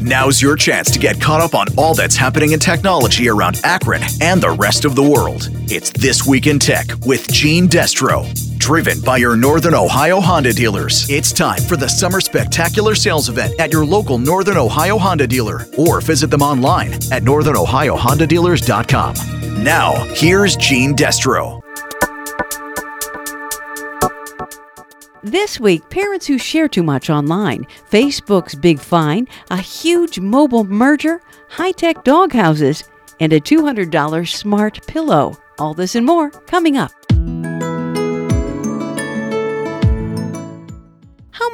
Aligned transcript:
Now's 0.00 0.40
your 0.42 0.56
chance 0.56 0.90
to 0.90 0.98
get 0.98 1.20
caught 1.20 1.40
up 1.40 1.54
on 1.54 1.66
all 1.76 1.94
that's 1.94 2.16
happening 2.16 2.52
in 2.52 2.60
technology 2.60 3.28
around 3.28 3.60
Akron 3.64 4.02
and 4.20 4.42
the 4.42 4.50
rest 4.50 4.84
of 4.84 4.94
the 4.94 5.02
world. 5.02 5.48
It's 5.70 5.90
This 5.90 6.26
Week 6.26 6.46
in 6.46 6.58
Tech 6.58 6.86
with 7.06 7.30
Gene 7.32 7.66
Destro. 7.66 8.26
Driven 8.58 9.00
by 9.00 9.16
your 9.16 9.36
Northern 9.36 9.74
Ohio 9.74 10.20
Honda 10.20 10.52
dealers, 10.52 11.08
it's 11.08 11.32
time 11.32 11.62
for 11.62 11.76
the 11.76 11.88
Summer 11.88 12.20
Spectacular 12.20 12.94
Sales 12.94 13.28
Event 13.28 13.54
at 13.58 13.72
your 13.72 13.86
local 13.86 14.18
Northern 14.18 14.56
Ohio 14.56 14.98
Honda 14.98 15.26
dealer 15.26 15.66
or 15.78 16.00
visit 16.00 16.30
them 16.30 16.42
online 16.42 16.92
at 17.12 17.22
northernohiohondadealers.com. 17.22 19.64
Now, 19.64 19.92
here's 20.14 20.56
Gene 20.56 20.94
Destro. 20.94 21.62
This 25.26 25.58
week, 25.58 25.90
parents 25.90 26.24
who 26.28 26.38
share 26.38 26.68
too 26.68 26.84
much 26.84 27.10
online, 27.10 27.66
Facebook's 27.90 28.54
big 28.54 28.78
fine, 28.78 29.26
a 29.50 29.56
huge 29.56 30.20
mobile 30.20 30.62
merger, 30.62 31.20
high 31.48 31.72
tech 31.72 32.04
dog 32.04 32.32
houses, 32.32 32.84
and 33.18 33.32
a 33.32 33.40
$200 33.40 34.28
smart 34.28 34.86
pillow. 34.86 35.36
All 35.58 35.74
this 35.74 35.96
and 35.96 36.06
more 36.06 36.30
coming 36.30 36.76
up. 36.76 36.92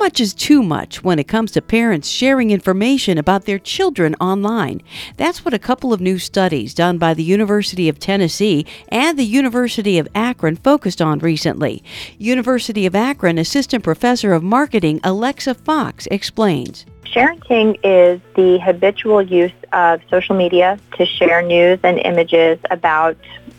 Much 0.03 0.19
is 0.19 0.35
too 0.35 0.65
much 0.65 1.05
when 1.05 1.21
it 1.21 1.29
comes 1.29 1.53
to 1.53 1.63
parents 1.63 2.09
sharing 2.09 2.51
information 2.51 3.19
about 3.19 3.45
their 3.45 3.61
children 3.61 4.17
online? 4.17 4.83
That's 5.17 5.45
what 5.45 5.55
a 5.55 5.61
couple 5.61 5.93
of 5.93 6.01
new 6.01 6.19
studies 6.19 6.75
done 6.75 6.99
by 6.99 7.15
the 7.15 7.23
University 7.23 7.89
of 7.89 8.01
Tennessee 8.01 8.67
and 8.89 9.17
the 9.17 9.25
University 9.25 9.99
of 9.99 10.09
Akron 10.13 10.57
focused 10.57 11.01
on 11.01 11.21
recently. 11.21 11.85
University 12.19 12.85
of 12.85 12.97
Akron 12.97 13.39
Assistant 13.39 13.85
Professor 13.85 14.33
of 14.33 14.43
Marketing 14.43 14.99
Alexa 15.05 15.55
Fox 15.55 16.09
explains. 16.11 16.85
Sharenting 17.05 17.79
is 17.85 18.21
the 18.35 18.59
habitual 18.59 19.23
use 19.23 19.53
of 19.73 20.01
social 20.11 20.35
media 20.35 20.81
to 20.97 21.07
share 21.07 21.43
news 21.43 21.79
and 21.85 22.01
images 22.01 22.59
about 22.73 23.17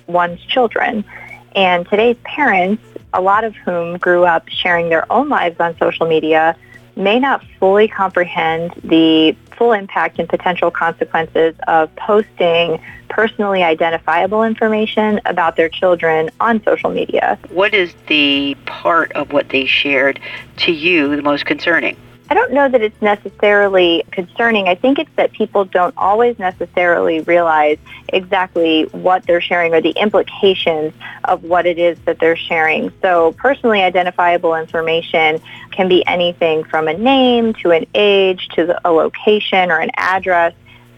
one's 0.07 0.41
children. 0.41 1.05
And 1.55 1.87
today's 1.87 2.17
parents 2.25 2.83
a 3.13 3.21
lot 3.21 3.43
of 3.43 3.55
whom 3.55 3.97
grew 3.97 4.25
up 4.25 4.47
sharing 4.49 4.89
their 4.89 5.11
own 5.11 5.29
lives 5.29 5.59
on 5.59 5.77
social 5.77 6.07
media, 6.07 6.55
may 6.95 7.19
not 7.19 7.43
fully 7.59 7.87
comprehend 7.87 8.71
the 8.83 9.35
full 9.57 9.71
impact 9.71 10.19
and 10.19 10.27
potential 10.29 10.69
consequences 10.71 11.55
of 11.67 11.95
posting 11.95 12.79
personally 13.09 13.63
identifiable 13.63 14.43
information 14.43 15.21
about 15.25 15.55
their 15.55 15.69
children 15.69 16.29
on 16.39 16.63
social 16.63 16.89
media. 16.89 17.37
What 17.49 17.73
is 17.73 17.93
the 18.07 18.55
part 18.65 19.11
of 19.13 19.31
what 19.31 19.49
they 19.49 19.65
shared 19.65 20.19
to 20.57 20.71
you 20.71 21.15
the 21.15 21.21
most 21.21 21.45
concerning? 21.45 21.95
I 22.29 22.35
don't 22.35 22.53
know 22.53 22.69
that 22.69 22.81
it's 22.81 23.01
necessarily 23.01 24.03
concerning. 24.11 24.67
I 24.67 24.75
think 24.75 24.97
it's 24.97 25.11
that 25.17 25.33
people 25.33 25.65
don't 25.65 25.93
always 25.97 26.39
necessarily 26.39 27.21
realize 27.21 27.77
exactly 28.07 28.83
what 28.91 29.25
they're 29.25 29.41
sharing 29.41 29.73
or 29.73 29.81
the 29.81 29.91
implications 29.91 30.93
of 31.25 31.43
what 31.43 31.65
it 31.65 31.77
is 31.77 31.99
that 32.05 32.19
they're 32.19 32.37
sharing. 32.37 32.91
So 33.01 33.33
personally 33.33 33.83
identifiable 33.83 34.55
information 34.55 35.41
can 35.71 35.89
be 35.89 36.05
anything 36.07 36.63
from 36.63 36.87
a 36.87 36.93
name 36.93 37.53
to 37.55 37.71
an 37.71 37.85
age 37.93 38.47
to 38.55 38.79
a 38.87 38.91
location 38.91 39.69
or 39.69 39.79
an 39.79 39.91
address 39.97 40.53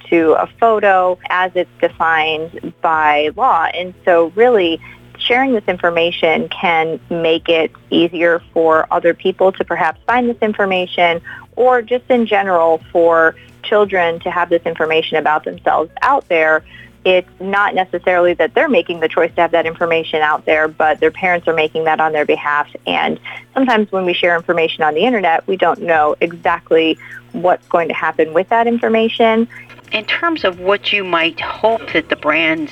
to 0.10 0.34
a 0.34 0.48
photo 0.60 1.17
as 1.30 1.52
it's 1.56 1.72
defined 1.82 2.73
by 2.82 3.32
law. 3.36 3.66
And 3.66 3.94
so 4.06 4.32
really 4.36 4.80
sharing 5.26 5.54
this 5.54 5.64
information 5.68 6.48
can 6.50 7.00
make 7.09 7.50
it 7.50 7.72
easier 7.90 8.42
for 8.54 8.88
other 8.92 9.14
people 9.14 9.52
to 9.54 9.66
perhaps 9.66 10.00
find 10.06 10.30
this 10.30 10.38
information 10.42 11.22
or 11.56 11.82
just 11.82 12.09
in 12.09 12.26
general 12.26 12.82
for 12.92 13.36
children 13.64 14.20
to 14.20 14.30
have 14.30 14.50
this 14.50 14.62
information 14.66 15.17
about 15.17 15.44
themselves 15.44 15.92
out 16.02 16.28
there. 16.30 16.64
It's 17.04 17.30
not 17.40 17.76
necessarily 17.76 18.34
that 18.36 18.54
they're 18.54 18.70
making 18.70 19.00
the 19.00 19.08
choice 19.08 19.34
to 19.36 19.42
have 19.42 19.52
that 19.52 19.66
information 19.66 20.22
out 20.22 20.45
there, 20.45 20.67
but 20.67 20.99
their 20.99 21.11
parents 21.11 21.48
are 21.48 21.54
making 21.54 21.83
that 21.86 21.99
on 21.99 22.14
their 22.14 22.26
behalf. 22.26 22.67
And 22.88 23.20
sometimes 23.54 23.92
when 23.92 24.05
we 24.05 24.14
share 24.14 24.36
information 24.36 24.83
on 24.83 24.95
the 24.95 25.02
internet, 25.02 25.45
we 25.48 25.55
don't 25.58 25.82
know 25.82 26.16
exactly 26.22 26.98
what's 27.32 27.67
going 27.67 27.89
to 27.89 27.94
happen 27.94 28.33
with 28.33 28.49
that 28.49 28.66
information. 28.66 29.48
In 29.92 30.05
terms 30.05 30.44
of 30.44 30.60
what 30.60 30.92
you 30.92 31.04
might 31.04 31.39
hope 31.39 31.94
that 31.94 32.10
the 32.10 32.16
brands 32.16 32.72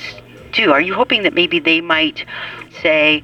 do? 0.54 0.72
Are 0.72 0.80
you 0.80 0.94
hoping 0.94 1.22
that 1.24 1.34
maybe 1.34 1.58
they 1.58 1.80
might 1.80 2.24
say 2.82 3.22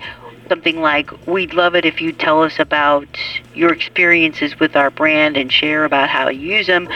something 0.48 0.80
like, 0.80 1.26
We'd 1.26 1.54
love 1.54 1.74
it 1.74 1.84
if 1.84 2.00
you 2.00 2.12
tell 2.12 2.42
us 2.42 2.58
about 2.58 3.06
your 3.54 3.72
experiences 3.72 4.58
with 4.58 4.76
our 4.76 4.90
brand 4.90 5.36
and 5.36 5.50
share 5.50 5.84
about 5.84 6.08
how 6.08 6.28
you 6.28 6.56
use 6.56 6.66
them, 6.66 6.88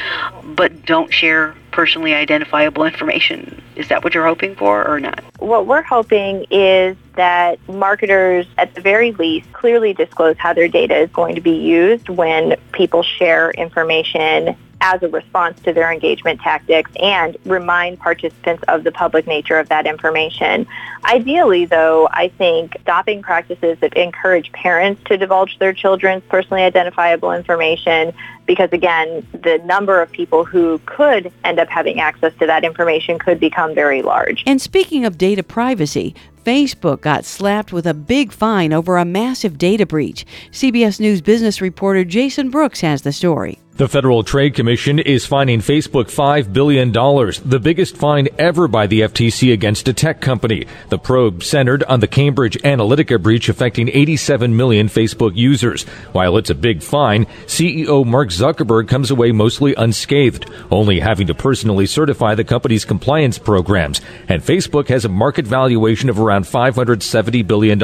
but 0.45 0.85
don't 0.85 1.13
share 1.13 1.55
personally 1.71 2.15
identifiable 2.15 2.85
information. 2.85 3.63
Is 3.77 3.89
that 3.89 4.05
what 4.05 4.15
you're 4.15 4.27
hoping 4.27 4.55
for 4.55 4.87
or 4.87 5.01
not? 5.01 5.23
What 5.39 5.67
we're 5.67 5.83
hoping 5.83 6.47
is 6.51 6.97
that 7.17 7.59
marketers, 7.69 8.47
at 8.59 8.75
the 8.75 8.81
very 8.81 9.13
least, 9.13 9.53
clearly 9.53 9.93
disclose 9.93 10.37
how 10.39 10.53
their 10.53 10.69
data 10.69 10.97
is 10.97 11.11
going 11.11 11.35
to 11.37 11.41
be 11.41 11.57
used 11.57 12.09
when 12.09 12.57
people 12.73 13.03
share 13.03 13.51
information 13.53 14.57
as 14.85 15.03
a 15.03 15.09
response 15.09 15.59
to 15.63 15.73
their 15.73 15.91
engagement 15.91 16.39
tactics 16.43 16.91
and 17.01 17.39
remind 17.47 17.99
participants 17.99 18.63
of 18.69 18.85
the 18.85 18.93
public 18.93 19.27
nature 19.27 19.59
of 19.59 19.71
that 19.71 19.87
information. 19.87 20.67
Ideally, 21.05 21.65
though, 21.65 22.07
I 22.13 22.29
think 22.29 22.77
stopping 22.83 23.23
practices 23.23 23.79
that 23.81 23.95
encourage 23.97 24.53
parents 24.53 25.03
to 25.07 25.17
divulge 25.17 25.59
their 25.59 25.73
children's 25.73 26.23
personally 26.29 26.63
identifiable 26.63 27.33
information 27.33 28.13
because 28.47 28.69
again, 28.73 29.27
the 29.33 29.59
number 29.65 30.03
of 30.03 30.13
people 30.13 30.45
who 30.45 30.79
could 30.85 31.33
end 31.45 31.59
up 31.59 31.69
having 31.69 31.99
access 31.99 32.35
to 32.39 32.47
that 32.47 32.63
information 32.63 33.19
could 33.19 33.41
become 33.41 33.75
very 33.75 34.03
large. 34.03 34.43
And 34.47 34.61
speaking 34.61 35.07
of 35.07 35.17
data 35.17 35.43
privacy, 35.43 36.15
Facebook 36.45 37.01
got 37.01 37.25
slapped 37.25 37.73
with 37.73 37.87
a 37.87 37.95
big 37.95 38.33
fine 38.33 38.75
over 38.75 38.99
a 38.99 39.07
massive 39.07 39.57
data 39.57 39.87
breach. 39.87 40.27
CBS 40.51 41.01
News 41.01 41.23
business 41.23 41.63
reporter 41.63 42.05
Jason 42.05 42.51
Brooks 42.51 42.83
has 42.83 43.01
the 43.01 43.13
story. 43.13 43.59
The 43.77 43.89
Federal 43.89 44.23
Trade 44.23 44.55
Commission 44.55 45.01
is 45.01 45.27
fining 45.27 45.59
Facebook 45.59 46.05
$5 46.05 46.53
billion, 46.53 46.93
the 46.93 47.59
biggest 47.61 47.97
fine 47.97 48.29
ever 48.39 48.69
by 48.69 48.87
the 48.87 49.01
FTC 49.01 49.53
against 49.53 49.89
a 49.89 49.93
tech 49.93 50.21
company. 50.21 50.69
The 50.91 50.99
probe 50.99 51.43
centered 51.43 51.83
on 51.83 51.99
the 51.99 52.07
Cambridge 52.07 52.57
Analytica 52.59 53.21
breach 53.21 53.49
affecting 53.49 53.89
87 53.89 54.57
million 54.57 54.87
Facebook 54.87 55.35
users. 55.35 55.83
While 56.13 56.37
it's 56.37 56.51
a 56.51 56.55
big 56.55 56.85
fine, 56.85 57.25
CEO 57.47 58.07
Mark 58.07 58.29
Zuckerberg 58.29 58.87
comes 58.87 59.11
away 59.11 59.33
mostly 59.33 59.75
unscathed, 59.75 60.49
only 60.71 61.01
having 61.01 61.27
to 61.27 61.35
personally 61.35 61.87
certify 61.87 62.37
the 62.37 62.45
company's 62.45 62.85
compliance 62.85 63.39
programs. 63.39 64.01
And 64.29 64.41
Facebook 64.41 64.87
has 64.87 65.05
a 65.05 65.09
market 65.09 65.49
valuation 65.49 66.09
of 66.09 66.21
around 66.21 66.45
$570 66.45 67.45
billion, 67.45 67.81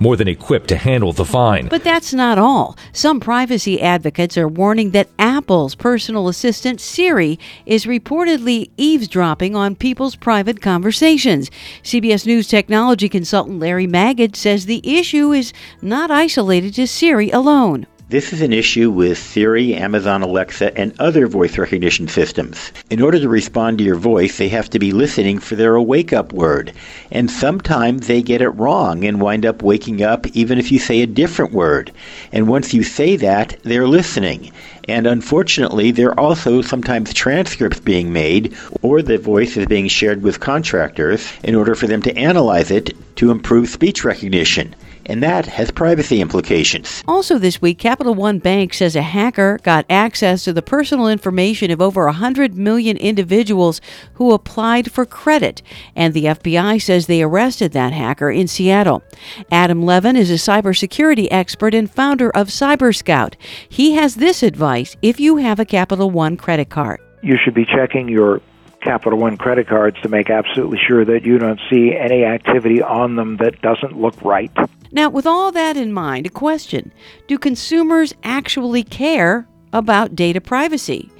more 0.00 0.16
than 0.16 0.28
equipped 0.28 0.68
to 0.68 0.76
handle 0.76 1.14
the 1.14 1.24
fine. 1.24 1.68
But 1.68 1.82
that's 1.82 2.12
not 2.12 2.36
all. 2.36 2.76
Some 2.92 3.20
privacy 3.20 3.80
advocates 3.80 4.36
are 4.36 4.48
warning 4.48 4.90
that 4.90 5.08
Apple's 5.18 5.74
personal 5.74 6.28
assistant 6.28 6.80
Siri 6.80 7.38
is 7.66 7.86
reportedly 7.86 8.70
eavesdropping 8.76 9.54
on 9.54 9.76
people's 9.76 10.16
private 10.16 10.60
conversations. 10.60 11.50
CBS 11.82 12.26
News 12.26 12.48
technology 12.48 13.08
consultant 13.08 13.60
Larry 13.60 13.86
Magid 13.86 14.36
says 14.36 14.66
the 14.66 14.80
issue 14.84 15.32
is 15.32 15.52
not 15.80 16.10
isolated 16.10 16.74
to 16.74 16.86
Siri 16.86 17.30
alone. 17.30 17.86
This 18.10 18.34
is 18.34 18.42
an 18.42 18.52
issue 18.52 18.90
with 18.90 19.16
Siri, 19.16 19.74
Amazon 19.74 20.22
Alexa, 20.22 20.78
and 20.78 20.94
other 21.00 21.26
voice 21.26 21.56
recognition 21.56 22.06
systems. 22.06 22.70
In 22.90 23.00
order 23.00 23.18
to 23.18 23.30
respond 23.30 23.78
to 23.78 23.84
your 23.84 23.96
voice, 23.96 24.36
they 24.36 24.50
have 24.50 24.68
to 24.70 24.78
be 24.78 24.92
listening 24.92 25.38
for 25.38 25.56
their 25.56 25.80
wake 25.80 26.12
up 26.12 26.30
word. 26.32 26.74
And 27.10 27.30
sometimes 27.30 28.06
they 28.06 28.20
get 28.20 28.42
it 28.42 28.50
wrong 28.50 29.04
and 29.04 29.22
wind 29.22 29.46
up 29.46 29.62
waking 29.62 30.02
up 30.02 30.26
even 30.28 30.58
if 30.58 30.70
you 30.70 30.78
say 30.78 31.00
a 31.00 31.06
different 31.06 31.54
word. 31.54 31.92
And 32.30 32.46
once 32.46 32.74
you 32.74 32.82
say 32.82 33.16
that, 33.16 33.56
they're 33.62 33.88
listening. 33.88 34.52
And 34.88 35.06
unfortunately, 35.06 35.90
there 35.90 36.10
are 36.10 36.20
also 36.20 36.60
sometimes 36.62 37.14
transcripts 37.14 37.80
being 37.80 38.12
made 38.12 38.54
or 38.82 39.02
the 39.02 39.18
voice 39.18 39.56
is 39.56 39.66
being 39.66 39.88
shared 39.88 40.22
with 40.22 40.40
contractors 40.40 41.26
in 41.42 41.54
order 41.54 41.74
for 41.74 41.86
them 41.86 42.02
to 42.02 42.16
analyze 42.16 42.70
it 42.70 42.94
to 43.16 43.30
improve 43.30 43.68
speech 43.68 44.04
recognition 44.04 44.74
and 45.06 45.22
that 45.22 45.46
has 45.46 45.70
privacy 45.70 46.20
implications. 46.20 47.02
Also, 47.06 47.38
this 47.38 47.60
week, 47.60 47.78
Capital 47.78 48.14
One 48.14 48.38
Bank 48.38 48.74
says 48.74 48.96
a 48.96 49.02
hacker 49.02 49.58
got 49.62 49.86
access 49.88 50.44
to 50.44 50.52
the 50.52 50.62
personal 50.62 51.08
information 51.08 51.70
of 51.70 51.80
over 51.80 52.06
100 52.06 52.54
million 52.54 52.96
individuals 52.96 53.80
who 54.14 54.32
applied 54.32 54.90
for 54.90 55.04
credit, 55.04 55.62
and 55.94 56.14
the 56.14 56.24
FBI 56.24 56.80
says 56.80 57.06
they 57.06 57.22
arrested 57.22 57.72
that 57.72 57.92
hacker 57.92 58.30
in 58.30 58.48
Seattle. 58.48 59.02
Adam 59.50 59.82
Levin 59.82 60.16
is 60.16 60.30
a 60.30 60.34
cybersecurity 60.34 61.28
expert 61.30 61.74
and 61.74 61.90
founder 61.90 62.30
of 62.30 62.48
CyberScout. 62.48 63.34
He 63.68 63.92
has 63.92 64.16
this 64.16 64.42
advice 64.42 64.96
if 65.02 65.20
you 65.20 65.36
have 65.38 65.58
a 65.58 65.64
Capital 65.64 66.10
One 66.10 66.36
credit 66.36 66.70
card. 66.70 67.00
You 67.22 67.36
should 67.42 67.54
be 67.54 67.64
checking 67.64 68.08
your 68.08 68.40
Capital 68.84 69.18
One 69.18 69.36
credit 69.36 69.66
cards 69.66 70.00
to 70.02 70.08
make 70.08 70.28
absolutely 70.28 70.78
sure 70.78 71.04
that 71.06 71.24
you 71.24 71.38
don't 71.38 71.60
see 71.70 71.96
any 71.96 72.24
activity 72.24 72.82
on 72.82 73.16
them 73.16 73.38
that 73.38 73.60
doesn't 73.62 73.98
look 73.98 74.20
right. 74.22 74.52
Now, 74.94 75.10
with 75.10 75.26
all 75.26 75.50
that 75.50 75.76
in 75.76 75.92
mind, 75.92 76.24
a 76.24 76.30
question 76.30 76.92
Do 77.26 77.36
consumers 77.36 78.14
actually 78.22 78.84
care 78.84 79.46
about 79.72 80.14
data 80.14 80.40
privacy? 80.40 81.10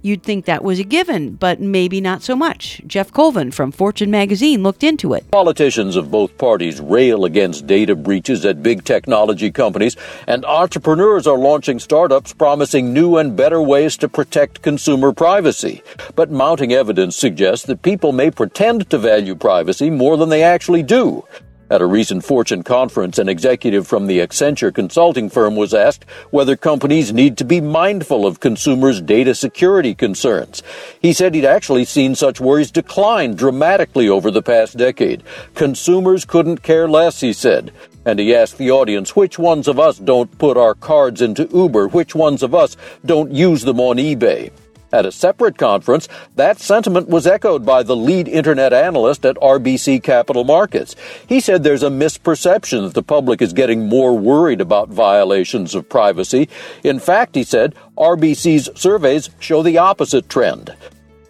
You'd 0.00 0.22
think 0.22 0.44
that 0.44 0.62
was 0.62 0.78
a 0.78 0.84
given, 0.84 1.32
but 1.32 1.60
maybe 1.60 2.00
not 2.00 2.22
so 2.22 2.36
much. 2.36 2.80
Geoff 2.86 3.10
Colvin 3.10 3.50
from 3.50 3.72
Fortune 3.72 4.12
magazine 4.12 4.62
looked 4.62 4.84
into 4.84 5.12
it. 5.14 5.28
Politicians 5.32 5.96
of 5.96 6.12
both 6.12 6.38
parties 6.38 6.80
rail 6.80 7.24
against 7.24 7.66
data 7.66 7.96
breaches 7.96 8.46
at 8.46 8.62
big 8.62 8.84
technology 8.84 9.50
companies, 9.50 9.96
and 10.28 10.44
entrepreneurs 10.44 11.26
are 11.26 11.36
launching 11.36 11.80
startups 11.80 12.32
promising 12.32 12.92
new 12.92 13.16
and 13.16 13.34
better 13.34 13.60
ways 13.60 13.96
to 13.96 14.08
protect 14.08 14.62
consumer 14.62 15.12
privacy. 15.12 15.82
But 16.14 16.30
mounting 16.30 16.72
evidence 16.72 17.16
suggests 17.16 17.66
that 17.66 17.82
people 17.82 18.12
may 18.12 18.30
pretend 18.30 18.88
to 18.90 18.98
value 18.98 19.34
privacy 19.34 19.90
more 19.90 20.16
than 20.16 20.28
they 20.28 20.44
actually 20.44 20.84
do. 20.84 21.24
At 21.68 21.82
a 21.82 21.86
recent 21.86 22.24
Fortune 22.24 22.62
conference, 22.62 23.18
an 23.18 23.28
executive 23.28 23.88
from 23.88 24.06
the 24.06 24.20
Accenture 24.20 24.72
consulting 24.72 25.28
firm 25.28 25.56
was 25.56 25.74
asked 25.74 26.04
whether 26.30 26.56
companies 26.56 27.12
need 27.12 27.36
to 27.38 27.44
be 27.44 27.60
mindful 27.60 28.24
of 28.24 28.38
consumers' 28.38 29.00
data 29.00 29.34
security 29.34 29.92
concerns. 29.92 30.62
He 31.02 31.12
said 31.12 31.34
he'd 31.34 31.44
actually 31.44 31.84
seen 31.84 32.14
such 32.14 32.40
worries 32.40 32.70
decline 32.70 33.34
dramatically 33.34 34.08
over 34.08 34.30
the 34.30 34.42
past 34.42 34.76
decade. 34.76 35.24
Consumers 35.56 36.24
couldn't 36.24 36.62
care 36.62 36.88
less, 36.88 37.20
he 37.20 37.32
said. 37.32 37.72
And 38.04 38.20
he 38.20 38.32
asked 38.32 38.58
the 38.58 38.70
audience 38.70 39.16
which 39.16 39.36
ones 39.36 39.66
of 39.66 39.80
us 39.80 39.98
don't 39.98 40.38
put 40.38 40.56
our 40.56 40.74
cards 40.74 41.20
into 41.20 41.48
Uber, 41.52 41.88
which 41.88 42.14
ones 42.14 42.44
of 42.44 42.54
us 42.54 42.76
don't 43.04 43.32
use 43.32 43.62
them 43.62 43.80
on 43.80 43.96
eBay. 43.96 44.52
At 44.92 45.04
a 45.04 45.12
separate 45.12 45.58
conference, 45.58 46.08
that 46.36 46.60
sentiment 46.60 47.08
was 47.08 47.26
echoed 47.26 47.66
by 47.66 47.82
the 47.82 47.96
lead 47.96 48.28
internet 48.28 48.72
analyst 48.72 49.26
at 49.26 49.36
RBC 49.36 50.02
Capital 50.02 50.44
Markets. 50.44 50.94
He 51.26 51.40
said 51.40 51.64
there's 51.64 51.82
a 51.82 51.88
misperception 51.90 52.84
that 52.84 52.94
the 52.94 53.02
public 53.02 53.42
is 53.42 53.52
getting 53.52 53.88
more 53.88 54.16
worried 54.16 54.60
about 54.60 54.88
violations 54.88 55.74
of 55.74 55.88
privacy. 55.88 56.48
In 56.84 57.00
fact, 57.00 57.34
he 57.34 57.42
said, 57.42 57.74
RBC's 57.98 58.70
surveys 58.80 59.30
show 59.40 59.62
the 59.62 59.78
opposite 59.78 60.28
trend. 60.28 60.74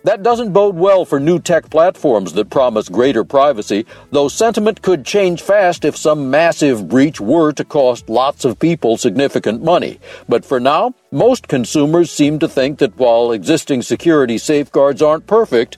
That 0.07 0.23
doesn't 0.23 0.53
bode 0.53 0.77
well 0.77 1.05
for 1.05 1.19
new 1.19 1.41
tech 1.41 1.69
platforms 1.69 2.33
that 2.35 2.49
promise 2.49 2.89
greater 2.89 3.25
privacy, 3.25 3.87
though 4.13 4.29
sentiment 4.29 4.81
could 4.81 5.05
change 5.05 5.43
fast 5.43 5.85
if 5.85 5.97
some 5.97 6.31
massive 6.31 6.87
breach 6.87 7.21
were 7.21 7.51
to 7.55 7.65
cost 7.65 8.09
lots 8.09 8.45
of 8.45 8.57
people 8.61 8.97
significant 8.99 9.65
money. 9.65 9.99
But 10.29 10.45
for 10.45 10.61
now, 10.61 10.95
most 11.11 11.49
consumers 11.49 12.13
seem 12.13 12.39
to 12.39 12.47
think 12.47 12.79
that 12.79 12.97
while 12.97 13.33
existing 13.33 13.83
security 13.83 14.39
safeguards 14.39 15.03
aren't 15.03 15.27
perfect, 15.27 15.77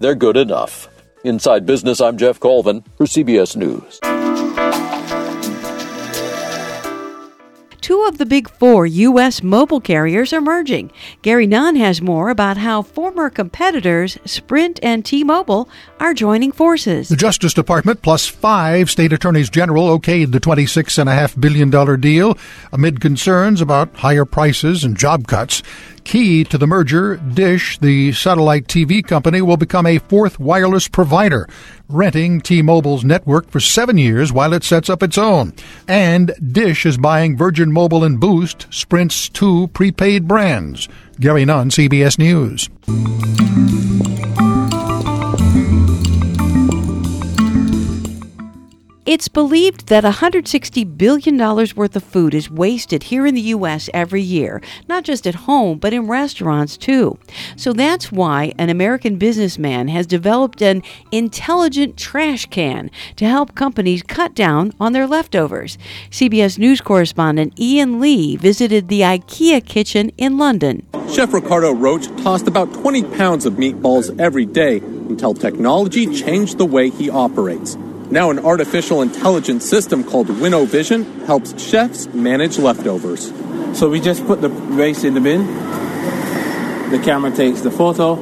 they're 0.00 0.16
good 0.16 0.36
enough. 0.36 0.88
Inside 1.22 1.64
Business, 1.64 2.00
I'm 2.00 2.18
Geoff 2.18 2.40
Colvin 2.40 2.82
for 2.96 3.06
CBS 3.06 3.54
News. 3.54 4.00
Two 7.90 8.04
of 8.04 8.18
the 8.18 8.24
big 8.26 8.48
four 8.48 8.86
U.S. 8.86 9.42
mobile 9.42 9.80
carriers 9.80 10.32
are 10.32 10.40
merging. 10.40 10.92
Gary 11.22 11.48
Nunn 11.48 11.74
has 11.74 12.00
more 12.00 12.30
about 12.30 12.56
how 12.56 12.82
former 12.82 13.28
competitors 13.28 14.16
Sprint 14.24 14.78
and 14.80 15.04
T 15.04 15.24
Mobile 15.24 15.68
are 15.98 16.14
joining 16.14 16.52
forces. 16.52 17.08
The 17.08 17.16
Justice 17.16 17.52
Department 17.52 18.00
plus 18.00 18.28
five 18.28 18.90
state 18.90 19.12
attorneys 19.12 19.50
general 19.50 19.88
okayed 19.98 20.30
the 20.30 20.38
$26.5 20.38 21.40
billion 21.40 22.00
deal 22.00 22.38
amid 22.72 23.00
concerns 23.00 23.60
about 23.60 23.92
higher 23.96 24.24
prices 24.24 24.84
and 24.84 24.96
job 24.96 25.26
cuts. 25.26 25.60
Key 26.10 26.42
to 26.42 26.58
the 26.58 26.66
merger, 26.66 27.18
Dish, 27.18 27.78
the 27.78 28.10
satellite 28.10 28.66
TV 28.66 29.00
company, 29.00 29.40
will 29.40 29.56
become 29.56 29.86
a 29.86 29.98
fourth 29.98 30.40
wireless 30.40 30.88
provider, 30.88 31.48
renting 31.88 32.40
T-Mobile's 32.40 33.04
network 33.04 33.48
for 33.48 33.60
seven 33.60 33.96
years 33.96 34.32
while 34.32 34.52
it 34.52 34.64
sets 34.64 34.90
up 34.90 35.04
its 35.04 35.16
own. 35.16 35.52
And 35.86 36.32
Dish 36.52 36.84
is 36.84 36.98
buying 36.98 37.36
Virgin 37.36 37.70
Mobile 37.70 38.02
and 38.02 38.18
Boost, 38.18 38.66
Sprint's 38.70 39.28
two 39.28 39.68
prepaid 39.68 40.26
brands. 40.26 40.88
Gary 41.20 41.44
Nunn, 41.44 41.70
CBS 41.70 42.18
News. 42.18 42.68
It's 49.10 49.26
believed 49.26 49.88
that 49.88 50.04
$160 50.04 50.96
billion 50.96 51.36
worth 51.36 51.96
of 51.96 52.04
food 52.04 52.32
is 52.32 52.48
wasted 52.48 53.02
here 53.02 53.26
in 53.26 53.34
the 53.34 53.50
U.S. 53.58 53.90
every 53.92 54.22
year, 54.22 54.62
not 54.88 55.02
just 55.02 55.26
at 55.26 55.34
home, 55.50 55.78
but 55.78 55.92
in 55.92 56.06
restaurants 56.06 56.76
too. 56.76 57.18
So 57.56 57.72
that's 57.72 58.12
why 58.12 58.52
an 58.56 58.70
American 58.70 59.16
businessman 59.16 59.88
has 59.88 60.06
developed 60.06 60.62
an 60.62 60.84
intelligent 61.10 61.96
trash 61.96 62.46
can 62.46 62.88
to 63.16 63.24
help 63.24 63.56
companies 63.56 64.04
cut 64.04 64.32
down 64.36 64.74
on 64.78 64.92
their 64.92 65.08
leftovers. 65.08 65.76
CBS 66.10 66.56
News 66.56 66.80
correspondent 66.80 67.58
Ian 67.58 67.98
Lee 67.98 68.36
visited 68.36 68.86
the 68.86 69.00
IKEA 69.00 69.66
kitchen 69.66 70.12
in 70.18 70.38
London. 70.38 70.86
Chef 71.12 71.34
Ricardo 71.34 71.74
Roach 71.74 72.06
tossed 72.22 72.46
about 72.46 72.72
20 72.74 73.02
pounds 73.16 73.44
of 73.44 73.54
meatballs 73.54 74.16
every 74.20 74.46
day 74.46 74.76
until 74.76 75.34
technology 75.34 76.06
changed 76.14 76.58
the 76.58 76.64
way 76.64 76.90
he 76.90 77.10
operates. 77.10 77.76
Now, 78.10 78.30
an 78.30 78.40
artificial 78.40 79.02
intelligence 79.02 79.64
system 79.64 80.02
called 80.02 80.28
Winnow 80.28 80.64
Vision 80.64 81.20
helps 81.26 81.60
chefs 81.62 82.06
manage 82.08 82.58
leftovers. 82.58 83.32
So 83.78 83.88
we 83.88 84.00
just 84.00 84.26
put 84.26 84.40
the 84.40 84.48
waste 84.48 85.04
in 85.04 85.14
the 85.14 85.20
bin. 85.20 85.46
The 86.90 87.00
camera 87.04 87.30
takes 87.30 87.60
the 87.60 87.70
photo. 87.70 88.16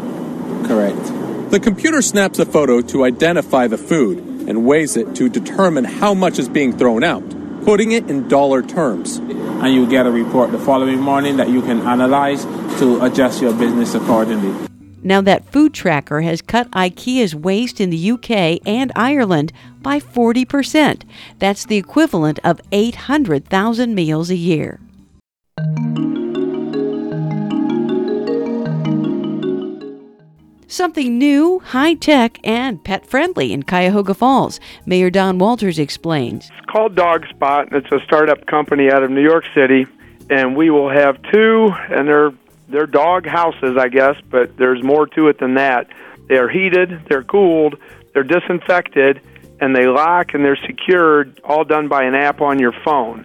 Correct. 0.67 1.51
The 1.51 1.59
computer 1.59 2.03
snaps 2.03 2.39
a 2.39 2.45
photo 2.45 2.83
to 2.83 3.05
identify 3.05 3.67
the 3.67 3.79
food 3.79 4.19
and 4.19 4.67
weighs 4.67 4.95
it 4.99 5.15
to 5.17 5.31
determine 5.31 5.85
how 5.85 6.13
much 6.13 6.39
is 6.39 6.51
being 6.51 6.77
thrown 6.77 7.03
out, 7.03 7.25
putting 7.65 7.93
it 7.93 8.11
in 8.11 8.29
dollar 8.29 8.61
terms. 8.61 9.17
And 9.17 9.73
you 9.73 9.87
get 9.89 10.05
a 10.05 10.11
report 10.11 10.53
the 10.53 10.59
following 10.59 11.01
morning 11.01 11.39
that 11.39 11.49
you 11.49 11.63
can 11.63 11.81
analyze 11.81 12.45
to 12.79 13.03
adjust 13.03 13.41
your 13.41 13.55
business 13.55 13.95
accordingly. 13.95 14.68
Now, 15.03 15.21
that 15.23 15.51
food 15.53 15.75
tracker 15.75 16.23
has 16.23 16.43
cut 16.43 16.71
IKEA's 16.73 17.35
waste 17.35 17.81
in 17.81 17.91
the 17.91 18.11
UK 18.11 18.61
and 18.67 18.91
Ireland 18.97 19.53
by 19.81 20.01
40%. 20.01 21.03
That's 21.39 21.65
the 21.65 21.77
equivalent 21.77 22.41
of 22.43 22.61
800,000 22.73 23.95
meals 23.95 24.31
a 24.31 24.37
year. 24.37 24.81
Something 30.71 31.17
new, 31.17 31.61
high 31.61 31.95
tech, 31.95 32.39
and 32.45 32.85
pet 32.85 33.07
friendly 33.07 33.53
in 33.53 33.63
Cuyahoga 33.63 34.15
Falls. 34.15 34.61
Mayor 34.85 35.11
Don 35.11 35.39
Walters 35.39 35.79
explains. 35.79 36.51
It's 36.59 36.67
called 36.67 36.95
DogSpot. 36.95 37.69
And 37.69 37.73
it's 37.73 37.91
a 37.91 38.05
startup 38.05 38.47
company 38.47 38.91
out 38.91 39.03
of 39.03 39.11
New 39.11 39.23
York 39.23 39.45
City, 39.55 39.87
and 40.29 40.55
we 40.55 40.71
will 40.71 40.91
have 40.91 41.21
two, 41.33 41.73
and 41.91 42.07
they're 42.07 42.33
they're 42.69 42.87
dog 42.87 43.27
houses, 43.27 43.77
I 43.79 43.89
guess, 43.89 44.17
but 44.31 44.57
there's 44.57 44.83
more 44.83 45.07
to 45.09 45.29
it 45.29 45.39
than 45.39 45.55
that. 45.55 45.89
They're 46.29 46.49
heated, 46.49 47.07
they're 47.09 47.25
cooled, 47.25 47.77
they're 48.13 48.23
disinfected, 48.23 49.21
and 49.61 49.75
they 49.75 49.87
lock 49.87 50.35
and 50.35 50.45
they're 50.45 50.57
secured, 50.57 51.41
all 51.43 51.65
done 51.65 51.89
by 51.89 52.05
an 52.05 52.15
app 52.15 52.41
on 52.41 52.59
your 52.59 52.73
phone. 52.85 53.25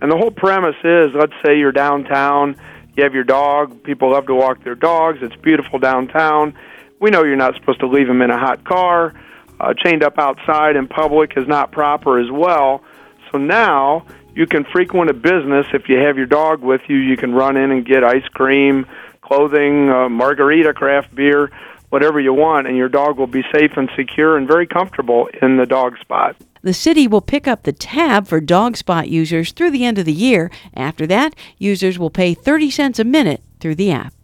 And 0.00 0.10
the 0.10 0.16
whole 0.16 0.30
premise 0.30 0.76
is 0.82 1.10
let's 1.14 1.34
say 1.44 1.58
you're 1.58 1.72
downtown, 1.72 2.56
you 2.96 3.04
have 3.04 3.14
your 3.14 3.24
dog, 3.24 3.82
people 3.82 4.12
love 4.12 4.26
to 4.26 4.34
walk 4.34 4.64
their 4.64 4.74
dogs, 4.74 5.18
it's 5.22 5.36
beautiful 5.36 5.78
downtown. 5.78 6.54
We 7.00 7.10
know 7.10 7.24
you're 7.24 7.36
not 7.36 7.54
supposed 7.54 7.80
to 7.80 7.86
leave 7.86 8.08
them 8.08 8.22
in 8.22 8.30
a 8.30 8.38
hot 8.38 8.64
car. 8.64 9.14
Uh, 9.60 9.74
chained 9.74 10.04
up 10.04 10.18
outside 10.18 10.76
in 10.76 10.86
public 10.86 11.36
is 11.36 11.46
not 11.48 11.72
proper 11.72 12.18
as 12.18 12.30
well. 12.30 12.82
So 13.30 13.38
now 13.38 14.06
you 14.38 14.46
can 14.46 14.62
frequent 14.62 15.10
a 15.10 15.14
business 15.14 15.66
if 15.74 15.88
you 15.88 15.98
have 15.98 16.16
your 16.16 16.26
dog 16.26 16.62
with 16.62 16.82
you. 16.86 16.96
You 16.96 17.16
can 17.16 17.34
run 17.34 17.56
in 17.56 17.72
and 17.72 17.84
get 17.84 18.04
ice 18.04 18.28
cream, 18.28 18.86
clothing, 19.20 19.90
uh, 19.90 20.08
margarita, 20.08 20.74
craft 20.74 21.12
beer, 21.12 21.50
whatever 21.88 22.20
you 22.20 22.32
want, 22.32 22.68
and 22.68 22.76
your 22.76 22.88
dog 22.88 23.18
will 23.18 23.26
be 23.26 23.42
safe 23.52 23.72
and 23.76 23.90
secure 23.96 24.36
and 24.36 24.46
very 24.46 24.64
comfortable 24.64 25.28
in 25.42 25.56
the 25.56 25.66
dog 25.66 25.98
spot. 25.98 26.36
The 26.62 26.72
city 26.72 27.08
will 27.08 27.20
pick 27.20 27.48
up 27.48 27.64
the 27.64 27.72
tab 27.72 28.28
for 28.28 28.40
dog 28.40 28.76
spot 28.76 29.08
users 29.08 29.50
through 29.50 29.72
the 29.72 29.84
end 29.84 29.98
of 29.98 30.04
the 30.04 30.12
year. 30.12 30.52
After 30.72 31.04
that, 31.08 31.34
users 31.56 31.98
will 31.98 32.08
pay 32.08 32.32
30 32.32 32.70
cents 32.70 33.00
a 33.00 33.04
minute 33.04 33.42
through 33.58 33.74
the 33.74 33.90
app. 33.90 34.14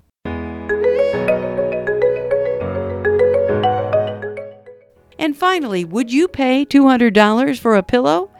And 5.18 5.36
finally, 5.36 5.84
would 5.84 6.12
you 6.12 6.28
pay 6.28 6.64
$200 6.64 7.58
for 7.58 7.74
a 7.74 7.82
pillow? 7.82 8.30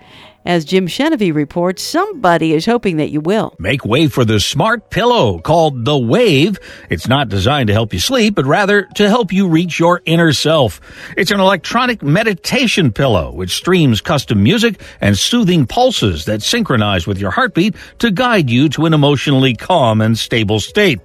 As 0.46 0.66
Jim 0.66 0.88
Chenevey 0.88 1.34
reports, 1.34 1.82
somebody 1.82 2.52
is 2.52 2.66
hoping 2.66 2.98
that 2.98 3.08
you 3.08 3.22
will. 3.22 3.54
Make 3.58 3.86
way 3.86 4.08
for 4.08 4.26
the 4.26 4.38
smart 4.38 4.90
pillow 4.90 5.38
called 5.38 5.86
the 5.86 5.96
Wave. 5.96 6.58
It's 6.90 7.08
not 7.08 7.30
designed 7.30 7.68
to 7.68 7.72
help 7.72 7.94
you 7.94 7.98
sleep, 7.98 8.34
but 8.34 8.44
rather 8.44 8.82
to 8.96 9.08
help 9.08 9.32
you 9.32 9.48
reach 9.48 9.78
your 9.78 10.02
inner 10.04 10.34
self. 10.34 10.82
It's 11.16 11.30
an 11.30 11.40
electronic 11.40 12.02
meditation 12.02 12.92
pillow 12.92 13.32
which 13.32 13.54
streams 13.54 14.02
custom 14.02 14.42
music 14.42 14.82
and 15.00 15.16
soothing 15.16 15.66
pulses 15.66 16.26
that 16.26 16.42
synchronize 16.42 17.06
with 17.06 17.18
your 17.18 17.30
heartbeat 17.30 17.74
to 18.00 18.10
guide 18.10 18.50
you 18.50 18.68
to 18.68 18.84
an 18.84 18.92
emotionally 18.92 19.54
calm 19.54 20.02
and 20.02 20.18
stable 20.18 20.60
state. 20.60 21.00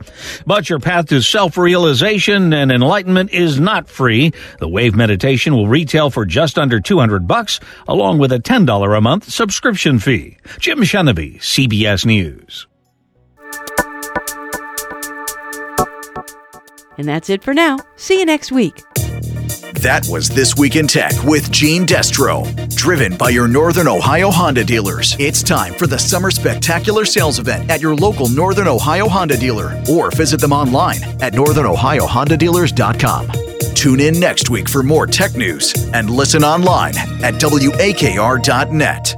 But 0.45 0.69
your 0.69 0.79
path 0.79 1.07
to 1.07 1.21
self-realization 1.21 2.51
and 2.51 2.73
enlightenment 2.73 3.31
is 3.31 3.57
not 3.57 3.87
free. 3.87 4.33
The 4.59 4.67
Wave 4.67 4.95
meditation 4.95 5.55
will 5.55 5.69
retail 5.69 6.09
for 6.09 6.25
just 6.25 6.59
under 6.59 6.81
200 6.81 7.25
bucks 7.25 7.61
along 7.87 8.17
with 8.17 8.33
a 8.33 8.39
$10 8.39 8.97
a 8.97 8.99
month 8.99 9.28
subscription 9.29 9.99
fee. 9.99 10.37
Jim 10.59 10.79
Chenevey, 10.79 11.39
CBS 11.39 12.05
News. 12.05 12.67
And 16.97 17.07
that's 17.07 17.29
it 17.29 17.43
for 17.43 17.53
now. 17.53 17.77
See 17.95 18.19
you 18.19 18.25
next 18.25 18.51
week. 18.51 18.83
That 19.81 20.05
was 20.09 20.27
This 20.27 20.57
Week 20.57 20.75
in 20.75 20.87
Tech 20.87 21.13
with 21.23 21.49
Gene 21.51 21.85
Destro. 21.85 22.43
Driven 22.75 23.15
by 23.15 23.29
your 23.29 23.47
Northern 23.47 23.87
Ohio 23.87 24.29
Honda 24.29 24.65
dealers. 24.65 25.15
It's 25.19 25.41
time 25.41 25.73
for 25.73 25.87
the 25.87 25.97
Summer 25.97 26.31
Spectacular 26.31 27.05
Sales 27.05 27.39
Event 27.39 27.69
at 27.69 27.79
your 27.79 27.95
local 27.95 28.27
Northern 28.27 28.67
Ohio 28.67 29.07
Honda 29.07 29.37
dealer 29.37 29.81
or 29.89 30.11
visit 30.11 30.41
them 30.41 30.51
online 30.51 31.01
at 31.21 31.31
northernohiohondadealers.com. 31.31 33.31
Tune 33.73 33.99
in 34.01 34.19
next 34.19 34.49
week 34.49 34.67
for 34.67 34.83
more 34.83 35.07
tech 35.07 35.35
news 35.35 35.73
and 35.93 36.09
listen 36.09 36.43
online 36.43 36.97
at 37.23 37.35
WAKR.net. 37.35 39.15